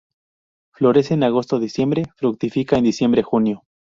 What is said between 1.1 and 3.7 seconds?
en agosto-diciembre; fructifica en diciembre-junio.